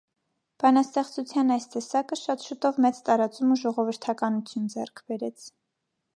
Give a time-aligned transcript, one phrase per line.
[0.61, 5.49] Բանաստեղծության այս տեսակը շատ շուտով մեծ տարածում ու ժողովրդականություն ձեռք բերեց։